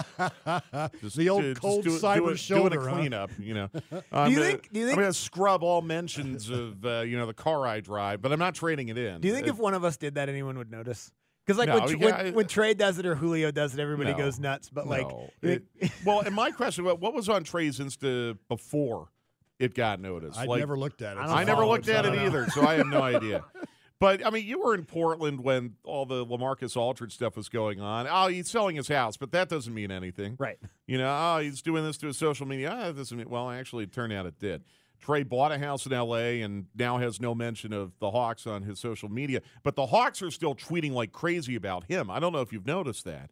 Just 1.01 1.15
the 1.15 1.29
old 1.29 1.43
to- 1.43 1.49
just 1.53 1.61
cold 1.61 1.83
do, 1.85 1.91
cyber 1.97 2.17
doing, 2.25 2.35
shoulder. 2.35 2.75
Doing 2.75 2.87
a 2.87 2.89
huh? 2.91 2.97
cleanup, 2.97 3.29
you 3.39 3.53
know. 3.53 3.69
I'm 4.11 4.31
you 4.31 4.37
gonna- 4.37 4.47
think- 4.49 4.69
do 4.73 4.79
you 4.81 4.85
think- 4.87 4.97
I'm 4.97 5.03
going 5.03 5.13
to 5.13 5.17
scrub 5.17 5.63
all 5.63 5.81
mentions 5.81 6.49
of 6.49 6.85
uh, 6.85 7.01
you 7.01 7.17
know 7.17 7.25
the 7.25 7.33
car 7.33 7.65
I 7.65 7.79
drive, 7.79 8.21
but 8.21 8.31
I'm 8.33 8.39
not 8.39 8.55
trading 8.55 8.89
it 8.89 8.97
in. 8.97 9.21
Do 9.21 9.27
you 9.29 9.33
think 9.33 9.47
Uh, 9.47 9.51
if 9.51 9.57
one 9.57 9.73
of 9.73 9.83
us 9.83 9.95
did 9.97 10.15
that, 10.15 10.27
anyone 10.29 10.57
would 10.57 10.71
notice? 10.71 11.11
Because 11.45 11.57
like 11.59 11.67
No, 11.67 11.79
when, 11.79 11.99
yeah, 11.99 12.05
when, 12.05 12.13
I- 12.13 12.29
when 12.31 12.45
Trae 12.45 12.77
does 12.77 12.99
it 12.99 13.05
or 13.05 13.15
Julio 13.15 13.51
does 13.51 13.73
it, 13.73 13.79
everybody 13.79 14.11
No. 14.11 14.17
goes 14.17 14.39
nuts. 14.39 14.69
But 14.69 14.87
like, 14.87 15.07
No. 15.07 15.29
It- 15.41 15.63
well, 16.05 16.21
and 16.21 16.33
my 16.33 16.51
question: 16.51 16.85
what 16.85 16.99
what 16.99 17.13
was 17.13 17.27
on 17.29 17.43
Trae's 17.43 17.79
Insta 17.79 18.37
before 18.47 19.09
it 19.59 19.73
got 19.75 19.99
noticed? 19.99 20.37
I 20.39 20.45
Like, 20.45 20.59
never 20.59 20.77
looked 20.77 21.01
at 21.01 21.17
it. 21.17 21.19
I 21.19 21.41
I 21.41 21.43
never 21.43 21.65
looked 21.65 21.89
at 21.89 22.05
it 22.05 22.13
either, 22.15 22.47
so 22.49 22.65
I 22.65 22.75
have 22.75 22.87
no 22.87 23.01
idea. 23.03 23.43
But 23.99 24.25
I 24.25 24.31
mean, 24.31 24.45
you 24.45 24.59
were 24.61 24.73
in 24.75 24.83
Portland 24.85 25.41
when 25.41 25.75
all 25.85 26.05
the 26.05 26.25
LaMarcus 26.25 26.75
Aldridge 26.75 27.13
stuff 27.13 27.37
was 27.37 27.47
going 27.47 27.79
on. 27.79 28.05
Oh, 28.09 28.27
he's 28.27 28.49
selling 28.49 28.75
his 28.75 28.89
house, 28.89 29.15
but 29.15 29.31
that 29.31 29.47
doesn't 29.47 29.73
mean 29.73 29.91
anything, 29.91 30.35
right? 30.39 30.57
You 30.87 30.97
know, 30.97 31.07
oh, 31.09 31.39
he's 31.39 31.61
doing 31.61 31.85
this 31.85 31.97
to 31.99 32.07
his 32.07 32.17
social 32.17 32.45
media. 32.45 32.69
Ah, 32.73 32.87
that 32.87 32.97
doesn't 32.97 33.17
mean. 33.17 33.29
Well, 33.29 33.49
actually, 33.49 33.85
it 33.85 33.93
turned 33.93 34.11
out 34.11 34.25
it 34.25 34.39
did. 34.39 34.63
Trae 35.03 35.27
bought 35.27 35.51
a 35.51 35.57
house 35.57 35.85
in 35.85 35.93
L.A. 35.93 36.41
and 36.41 36.65
now 36.75 36.97
has 36.97 37.19
no 37.19 37.35
mention 37.35 37.73
of 37.73 37.91
the 37.99 38.11
Hawks 38.11 38.47
on 38.47 38.63
his 38.63 38.79
social 38.79 39.09
media. 39.09 39.41
But 39.63 39.75
the 39.75 39.87
Hawks 39.87 40.21
are 40.21 40.31
still 40.31 40.55
tweeting 40.55 40.91
like 40.93 41.11
crazy 41.11 41.55
about 41.55 41.85
him. 41.85 42.09
I 42.09 42.19
don't 42.19 42.31
know 42.31 42.41
if 42.41 42.53
you've 42.53 42.65
noticed 42.65 43.05
that. 43.05 43.31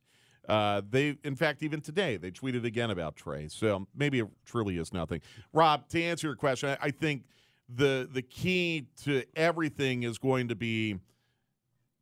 Uh, 0.50 0.82
they, 0.90 1.18
in 1.24 1.36
fact, 1.36 1.64
even 1.64 1.82
today 1.82 2.18
they 2.18 2.32
tweeted 2.32 2.66
again 2.66 2.90
about 2.90 3.16
Trae. 3.16 3.50
So 3.50 3.88
maybe 3.96 4.20
it 4.20 4.28
truly 4.46 4.78
is 4.78 4.92
nothing. 4.92 5.22
Rob, 5.54 5.88
to 5.90 6.02
answer 6.02 6.28
your 6.28 6.36
question, 6.36 6.70
I, 6.70 6.88
I 6.88 6.92
think 6.92 7.24
the 7.74 8.10
the 8.12 8.22
key 8.22 8.88
to 9.04 9.24
everything 9.36 10.04
is 10.04 10.18
going 10.18 10.50
to 10.50 10.56
be: 10.56 10.98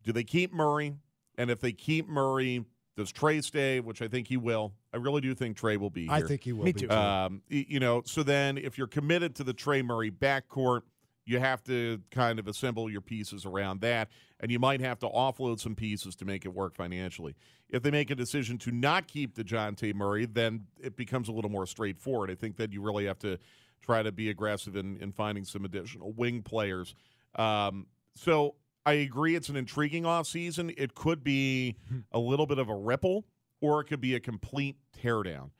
do 0.03 0.11
they 0.11 0.23
keep 0.23 0.53
Murray? 0.53 0.95
And 1.37 1.49
if 1.51 1.59
they 1.59 1.71
keep 1.71 2.07
Murray, 2.07 2.65
does 2.99 3.11
Trae 3.11 3.43
stay? 3.43 3.79
Which 3.79 4.01
I 4.01 4.07
think 4.07 4.27
he 4.27 4.37
will. 4.37 4.73
I 4.93 4.97
really 4.97 5.21
do 5.21 5.33
think 5.33 5.57
Trae 5.57 5.77
will 5.77 5.89
be 5.89 6.03
here. 6.03 6.11
I 6.11 6.21
think 6.21 6.43
he 6.43 6.53
will 6.53 6.65
Me 6.65 6.73
be 6.73 6.81
too. 6.81 6.91
Um, 6.91 7.41
you 7.49 7.79
know, 7.79 8.03
so 8.05 8.23
then 8.23 8.57
if 8.57 8.77
you're 8.77 8.87
committed 8.87 9.35
to 9.35 9.43
the 9.43 9.53
Trae 9.53 9.83
Murray 9.83 10.11
backcourt, 10.11 10.81
you 11.25 11.39
have 11.39 11.63
to 11.63 12.01
kind 12.11 12.39
of 12.39 12.47
assemble 12.47 12.89
your 12.89 13.01
pieces 13.01 13.45
around 13.45 13.81
that, 13.81 14.09
and 14.39 14.51
you 14.51 14.57
might 14.57 14.81
have 14.81 14.97
to 14.99 15.07
offload 15.07 15.59
some 15.59 15.75
pieces 15.75 16.15
to 16.17 16.25
make 16.25 16.43
it 16.45 16.49
work 16.49 16.75
financially. 16.75 17.35
If 17.69 17.83
they 17.83 17.91
make 17.91 18.09
a 18.09 18.15
decision 18.15 18.57
to 18.59 18.71
not 18.71 19.07
keep 19.07 19.35
the 19.35 19.43
John 19.43 19.75
DeJounte 19.75 19.93
Murray, 19.93 20.25
then 20.25 20.65
it 20.81 20.95
becomes 20.95 21.29
a 21.29 21.31
little 21.31 21.51
more 21.51 21.67
straightforward. 21.67 22.31
I 22.31 22.35
think 22.35 22.57
that 22.57 22.73
you 22.73 22.81
really 22.81 23.05
have 23.05 23.19
to 23.19 23.37
try 23.81 24.01
to 24.01 24.11
be 24.11 24.29
aggressive 24.29 24.75
in, 24.75 24.97
in 24.97 25.11
finding 25.11 25.45
some 25.45 25.65
additional 25.65 26.11
wing 26.13 26.41
players. 26.41 26.95
Um, 27.35 27.85
so 28.15 28.55
I 28.89 28.93
agree 28.93 29.35
it's 29.35 29.49
an 29.49 29.55
intriguing 29.55 30.03
offseason. 30.03 30.73
It 30.75 30.95
could 30.95 31.23
be 31.23 31.75
hmm. 31.89 31.99
a 32.11 32.17
little 32.17 32.47
bit 32.47 32.57
of 32.57 32.69
a 32.69 32.75
ripple, 32.75 33.23
or 33.61 33.81
it 33.81 33.85
could 33.85 34.01
be 34.01 34.15
a 34.15 34.19
complete 34.19 34.77
teardown. 34.99 35.51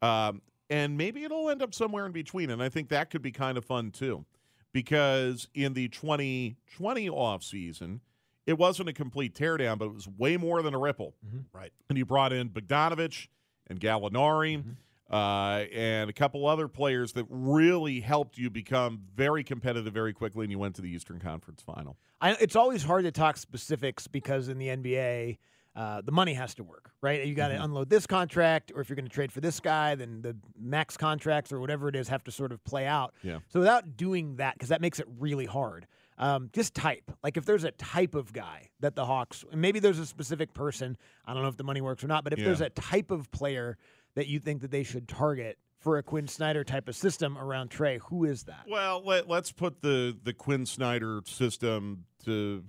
Um, 0.00 0.40
and 0.70 0.96
maybe 0.96 1.24
it'll 1.24 1.50
end 1.50 1.60
up 1.60 1.74
somewhere 1.74 2.06
in 2.06 2.12
between. 2.12 2.48
And 2.48 2.62
I 2.62 2.70
think 2.70 2.88
that 2.88 3.10
could 3.10 3.20
be 3.20 3.30
kind 3.30 3.58
of 3.58 3.64
fun 3.66 3.90
too, 3.90 4.24
because 4.72 5.48
in 5.54 5.74
the 5.74 5.88
2020 5.88 7.10
offseason, 7.10 8.00
it 8.46 8.56
wasn't 8.56 8.88
a 8.88 8.94
complete 8.94 9.34
teardown, 9.34 9.78
but 9.78 9.86
it 9.86 9.94
was 9.94 10.08
way 10.08 10.38
more 10.38 10.62
than 10.62 10.72
a 10.72 10.78
ripple. 10.78 11.14
Mm-hmm. 11.26 11.40
Right. 11.52 11.72
And 11.90 11.98
you 11.98 12.06
brought 12.06 12.32
in 12.32 12.48
Bogdanovich 12.48 13.28
and 13.66 13.78
Gallinari 13.78 14.58
mm-hmm. 14.58 14.70
Uh, 15.10 15.64
and 15.72 16.10
a 16.10 16.12
couple 16.12 16.46
other 16.46 16.68
players 16.68 17.12
that 17.14 17.26
really 17.30 18.00
helped 18.00 18.36
you 18.38 18.50
become 18.50 19.00
very 19.14 19.42
competitive 19.42 19.92
very 19.92 20.12
quickly, 20.12 20.44
and 20.44 20.50
you 20.52 20.58
went 20.58 20.74
to 20.76 20.82
the 20.82 20.90
Eastern 20.90 21.18
Conference 21.18 21.62
Final. 21.62 21.96
I, 22.20 22.32
it's 22.40 22.56
always 22.56 22.82
hard 22.82 23.04
to 23.04 23.12
talk 23.12 23.36
specifics 23.36 24.06
because 24.06 24.48
in 24.48 24.58
the 24.58 24.68
NBA, 24.68 25.38
uh, 25.76 26.00
the 26.02 26.10
money 26.12 26.34
has 26.34 26.54
to 26.56 26.64
work, 26.64 26.90
right? 27.00 27.24
You 27.24 27.34
got 27.34 27.48
to 27.48 27.54
Mhm. 27.54 27.64
unload 27.64 27.88
this 27.88 28.06
contract, 28.06 28.72
or 28.74 28.80
if 28.80 28.88
you're 28.88 28.96
going 28.96 29.06
to 29.08 29.14
trade 29.14 29.30
for 29.32 29.40
this 29.40 29.60
guy, 29.60 29.94
then 29.94 30.22
the 30.22 30.36
max 30.58 30.96
contracts 30.96 31.52
or 31.52 31.60
whatever 31.60 31.88
it 31.88 31.94
is 31.94 32.08
have 32.08 32.24
to 32.24 32.32
sort 32.32 32.50
of 32.52 32.62
play 32.64 32.84
out. 32.86 33.14
Yeah. 33.22 33.38
So 33.48 33.60
without 33.60 33.96
doing 33.96 34.36
that, 34.36 34.54
because 34.54 34.70
that 34.70 34.80
makes 34.80 34.98
it 34.98 35.06
really 35.18 35.44
hard, 35.46 35.86
um, 36.18 36.50
just 36.52 36.74
type. 36.74 37.12
Like 37.22 37.36
if 37.36 37.44
there's 37.44 37.62
a 37.62 37.70
type 37.70 38.16
of 38.16 38.32
guy 38.32 38.70
that 38.80 38.96
the 38.96 39.06
Hawks, 39.06 39.44
and 39.52 39.60
maybe 39.60 39.78
there's 39.78 40.00
a 40.00 40.06
specific 40.06 40.52
person. 40.52 40.96
I 41.24 41.32
don't 41.32 41.44
know 41.44 41.48
if 41.48 41.56
the 41.56 41.62
money 41.64 41.80
works 41.80 42.02
or 42.02 42.08
not, 42.08 42.24
but 42.24 42.32
if 42.32 42.40
there's 42.40 42.60
a 42.60 42.70
type 42.70 43.12
of 43.12 43.30
player 43.30 43.78
that 44.14 44.26
you 44.26 44.40
think 44.40 44.62
that 44.62 44.70
they 44.70 44.82
should 44.82 45.08
target 45.08 45.58
for 45.78 45.98
a 45.98 46.02
Quin 46.02 46.26
Snyder 46.26 46.64
type 46.64 46.88
of 46.88 46.96
system 46.96 47.38
around 47.38 47.70
Trae, 47.70 48.00
who 48.08 48.24
is 48.24 48.44
that? 48.44 48.64
Well, 48.68 49.02
let, 49.04 49.28
let's 49.28 49.52
put 49.52 49.80
the, 49.80 50.16
the 50.22 50.32
Quin 50.32 50.66
Snyder 50.66 51.20
system 51.24 52.04
to 52.24 52.64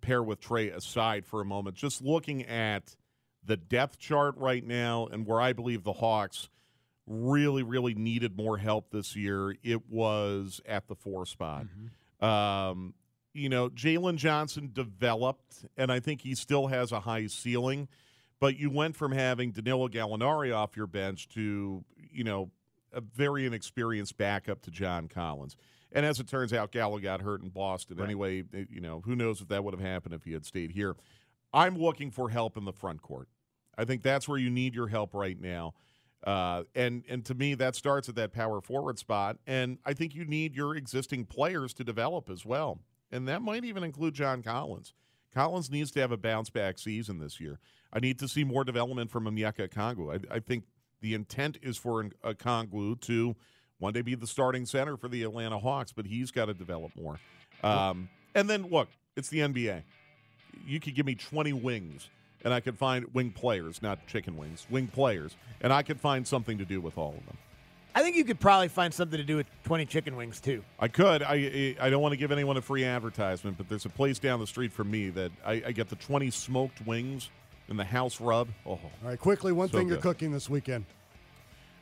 pair 0.00 0.22
with 0.22 0.40
Trae 0.40 0.74
aside 0.74 1.24
for 1.24 1.40
a 1.40 1.44
moment. 1.44 1.76
Just 1.76 2.02
looking 2.02 2.44
at 2.46 2.96
the 3.44 3.56
depth 3.56 3.98
chart 3.98 4.36
right 4.36 4.66
now 4.66 5.06
and 5.10 5.26
where 5.26 5.40
I 5.40 5.52
believe 5.52 5.84
the 5.84 5.92
Hawks 5.92 6.48
really, 7.06 7.62
really 7.62 7.94
needed 7.94 8.36
more 8.36 8.58
help 8.58 8.90
this 8.90 9.16
year, 9.16 9.56
it 9.62 9.88
was 9.88 10.60
at 10.66 10.88
the 10.88 10.94
four 10.94 11.26
spot. 11.26 11.66
Um, 12.20 12.94
you 13.34 13.48
know, 13.48 13.68
Jalen 13.68 14.16
Johnson 14.16 14.70
developed, 14.72 15.66
and 15.76 15.90
I 15.90 16.00
think 16.00 16.20
he 16.20 16.34
still 16.34 16.68
has 16.68 16.92
a 16.92 17.00
high 17.00 17.26
ceiling. 17.26 17.88
But 18.42 18.58
you 18.58 18.70
went 18.70 18.96
from 18.96 19.12
having 19.12 19.52
Danilo 19.52 19.86
Gallinari 19.86 20.52
off 20.52 20.76
your 20.76 20.88
bench 20.88 21.28
to, 21.28 21.84
you 22.12 22.24
know, 22.24 22.50
a 22.92 23.00
very 23.00 23.46
inexperienced 23.46 24.16
backup 24.16 24.62
to 24.62 24.70
John 24.72 25.06
Collins. 25.06 25.54
And 25.92 26.04
as 26.04 26.18
it 26.18 26.26
turns 26.26 26.52
out, 26.52 26.72
Gallo 26.72 26.98
got 26.98 27.20
hurt 27.20 27.40
in 27.40 27.50
Boston. 27.50 28.00
Anyway, 28.00 28.42
eh, 28.52 28.64
you 28.68 28.80
know, 28.80 29.00
who 29.04 29.14
knows 29.14 29.40
if 29.40 29.46
that 29.46 29.62
would 29.62 29.72
have 29.72 29.80
happened 29.80 30.12
if 30.12 30.24
he 30.24 30.32
had 30.32 30.44
stayed 30.44 30.72
here. 30.72 30.96
I'm 31.54 31.78
looking 31.78 32.10
for 32.10 32.30
help 32.30 32.56
in 32.56 32.64
the 32.64 32.72
front 32.72 33.00
court. 33.00 33.28
I 33.78 33.84
think 33.84 34.02
that's 34.02 34.26
where 34.26 34.38
you 34.38 34.50
need 34.50 34.74
your 34.74 34.88
help 34.88 35.14
right 35.14 35.40
now. 35.40 35.74
Uh, 36.26 36.64
and 36.74 37.04
and 37.08 37.24
to 37.26 37.34
me, 37.34 37.54
that 37.54 37.76
starts 37.76 38.08
at 38.08 38.16
that 38.16 38.32
power 38.32 38.60
forward 38.60 38.98
spot. 38.98 39.36
And 39.46 39.78
I 39.86 39.92
think 39.92 40.16
you 40.16 40.24
need 40.24 40.56
your 40.56 40.74
existing 40.74 41.26
players 41.26 41.72
to 41.74 41.84
develop 41.84 42.28
as 42.28 42.44
well. 42.44 42.80
And 43.12 43.28
that 43.28 43.40
might 43.40 43.64
even 43.64 43.84
include 43.84 44.14
John 44.14 44.42
Collins. 44.42 44.94
Collins 45.32 45.70
needs 45.70 45.92
to 45.92 46.00
have 46.00 46.10
a 46.10 46.16
bounce 46.16 46.50
back 46.50 46.80
season 46.80 47.20
this 47.20 47.38
year. 47.38 47.60
I 47.92 48.00
need 48.00 48.18
to 48.20 48.28
see 48.28 48.44
more 48.44 48.64
development 48.64 49.10
from 49.10 49.24
Onyeka 49.24 49.68
Okongwu. 49.68 50.26
I, 50.30 50.36
I 50.36 50.40
think 50.40 50.64
the 51.00 51.14
intent 51.14 51.58
is 51.62 51.76
for 51.76 52.08
a 52.22 52.34
Kongwu 52.34 53.00
to 53.02 53.36
one 53.78 53.92
day 53.92 54.00
be 54.00 54.14
the 54.14 54.26
starting 54.26 54.64
center 54.64 54.96
for 54.96 55.08
the 55.08 55.24
Atlanta 55.24 55.58
Hawks, 55.58 55.92
but 55.92 56.06
he's 56.06 56.30
got 56.30 56.46
to 56.46 56.54
develop 56.54 56.92
more. 56.96 57.18
Um, 57.64 58.08
and 58.34 58.48
then 58.48 58.68
look, 58.70 58.88
it's 59.16 59.28
the 59.28 59.40
NBA. 59.40 59.82
You 60.66 60.80
could 60.80 60.94
give 60.94 61.04
me 61.04 61.16
20 61.16 61.52
wings, 61.52 62.08
and 62.44 62.54
I 62.54 62.60
could 62.60 62.78
find 62.78 63.12
wing 63.12 63.30
players, 63.32 63.82
not 63.82 64.06
chicken 64.06 64.36
wings, 64.36 64.66
wing 64.70 64.86
players, 64.86 65.36
and 65.60 65.72
I 65.72 65.82
could 65.82 66.00
find 66.00 66.26
something 66.26 66.58
to 66.58 66.64
do 66.64 66.80
with 66.80 66.96
all 66.96 67.14
of 67.18 67.26
them. 67.26 67.36
I 67.94 68.02
think 68.02 68.16
you 68.16 68.24
could 68.24 68.40
probably 68.40 68.68
find 68.68 68.94
something 68.94 69.18
to 69.18 69.24
do 69.24 69.36
with 69.36 69.46
20 69.64 69.84
chicken 69.86 70.16
wings 70.16 70.40
too. 70.40 70.64
I 70.78 70.88
could. 70.88 71.22
I 71.22 71.76
I 71.78 71.90
don't 71.90 72.00
want 72.00 72.12
to 72.12 72.16
give 72.16 72.32
anyone 72.32 72.56
a 72.56 72.62
free 72.62 72.84
advertisement, 72.84 73.58
but 73.58 73.68
there's 73.68 73.84
a 73.84 73.90
place 73.90 74.18
down 74.18 74.40
the 74.40 74.46
street 74.46 74.72
from 74.72 74.90
me 74.90 75.10
that 75.10 75.30
I, 75.44 75.62
I 75.66 75.72
get 75.72 75.88
the 75.88 75.96
20 75.96 76.30
smoked 76.30 76.86
wings 76.86 77.28
and 77.72 77.78
the 77.80 77.84
house 77.84 78.20
rub. 78.20 78.48
Oh, 78.66 78.70
All 78.72 78.80
right, 79.02 79.18
quickly, 79.18 79.50
one 79.50 79.68
So 79.70 79.78
thing 79.78 79.88
you're 79.88 79.96
cooking 79.96 80.30
this 80.30 80.48
weekend. 80.48 80.84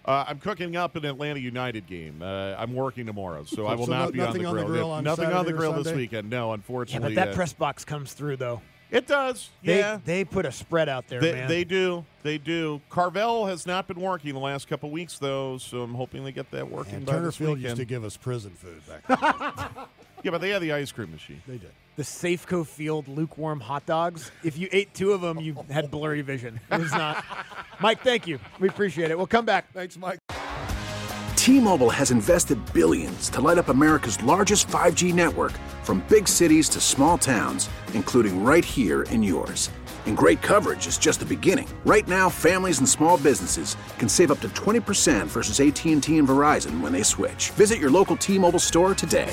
Uh, 0.04 0.24
I'm 0.28 0.38
cooking 0.38 0.76
up 0.76 0.94
an 0.96 1.04
Atlanta 1.04 1.40
United 1.40 1.86
game. 1.86 2.22
Uh, 2.22 2.54
I'm 2.56 2.74
working 2.74 3.04
tomorrow, 3.06 3.44
so 3.44 3.66
I 3.66 3.74
will 3.76 3.86
So 3.86 3.92
not 3.92 4.04
no- 4.06 4.10
be 4.12 4.20
on 4.20 4.26
nothing 4.26 4.42
the 4.42 4.48
on 4.48 4.56
the 4.56 4.62
grill. 4.62 4.72
grill 4.72 4.90
on 4.92 5.04
nothing 5.04 5.26
on 5.32 5.44
the 5.44 5.52
grill 5.52 5.72
this 5.82 5.92
weekend. 5.92 6.30
No, 6.30 6.48
Yeah, 6.48 6.54
unfortunately. 6.54 7.14
but 7.14 7.24
that 7.26 7.32
uh, 7.32 7.36
press 7.36 7.52
box 7.52 7.84
comes 7.84 8.12
through 8.14 8.36
though. 8.36 8.62
it 8.90 9.06
does. 9.08 9.50
They, 9.64 9.78
yeah, 9.80 9.98
they 10.04 10.24
put 10.24 10.46
a 10.46 10.52
spread 10.52 10.88
out 10.88 11.08
there, 11.08 11.20
they, 11.20 11.32
man. 11.32 11.48
they 11.48 11.64
do. 11.64 12.04
They 12.22 12.38
do. 12.38 12.80
Carvel 12.88 13.46
has 13.46 13.66
not 13.66 13.88
been 13.88 14.00
working 14.00 14.32
the 14.32 14.40
last 14.40 14.68
couple 14.68 14.90
weeks 14.90 15.18
though, 15.18 15.58
so 15.58 15.82
I'm 15.82 15.94
hoping 15.94 16.24
they 16.24 16.32
get 16.32 16.50
that 16.52 16.70
working 16.70 16.94
And 16.94 17.06
by 17.06 17.12
Turner 17.14 17.26
this 17.26 17.36
Field 17.36 17.58
weekend. 17.58 17.64
used 17.64 17.76
to 17.76 17.84
give 17.84 18.04
us 18.04 18.16
prison 18.16 18.52
food 18.52 18.80
back 18.86 19.06
then. 19.76 19.84
Yeah, 20.22 20.30
but 20.30 20.40
they 20.40 20.50
had 20.50 20.62
the 20.62 20.72
ice 20.72 20.92
cream 20.92 21.10
machine. 21.10 21.42
they 21.46 21.58
did. 21.58 21.70
the 21.96 22.02
Safeco 22.02 22.66
Field 22.66 23.08
lukewarm 23.08 23.60
hot 23.60 23.86
dogs. 23.86 24.30
If 24.44 24.56
you 24.58 24.68
ate 24.72 24.92
two 24.94 25.12
of 25.12 25.20
them, 25.20 25.38
you 25.40 25.56
had 25.70 25.90
blurry 25.90 26.22
vision. 26.22 26.60
It 26.70 26.78
was 26.80 26.92
not. 26.92 27.24
Mike, 27.80 28.00
thank 28.02 28.26
you. 28.26 28.38
We 28.58 28.68
appreciate 28.68 29.10
it. 29.10 29.16
We'll 29.16 29.26
come 29.26 29.44
back. 29.44 29.72
Thanks, 29.72 29.96
Mike. 29.96 30.18
T-Mobile 31.36 31.88
has 31.90 32.10
invested 32.10 32.58
billions 32.74 33.30
to 33.30 33.40
light 33.40 33.56
up 33.56 33.68
America's 33.68 34.22
largest 34.22 34.68
5G 34.68 35.14
network 35.14 35.52
from 35.82 36.04
big 36.08 36.28
cities 36.28 36.68
to 36.70 36.80
small 36.80 37.16
towns, 37.16 37.70
including 37.94 38.44
right 38.44 38.64
here 38.64 39.02
in 39.04 39.22
yours. 39.22 39.70
And 40.06 40.16
great 40.16 40.40
coverage 40.42 40.86
is 40.86 40.98
just 40.98 41.20
the 41.20 41.26
beginning. 41.26 41.68
Right 41.84 42.06
now, 42.08 42.28
families 42.28 42.78
and 42.78 42.88
small 42.88 43.16
businesses 43.18 43.76
can 43.98 44.08
save 44.08 44.30
up 44.30 44.40
to 44.40 44.48
20% 44.50 45.26
versus 45.26 45.60
AT&T 45.60 45.92
and 46.18 46.28
Verizon 46.28 46.80
when 46.80 46.92
they 46.92 47.02
switch. 47.02 47.50
Visit 47.50 47.78
your 47.78 47.90
local 47.90 48.16
T-Mobile 48.16 48.58
store 48.58 48.94
today. 48.94 49.32